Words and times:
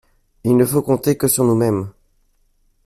Il 0.43 0.57
ne 0.57 0.65
faut 0.65 0.81
compter 0.81 1.15
que 1.15 1.27
sur 1.27 1.43
nous-mêmes. 1.43 1.91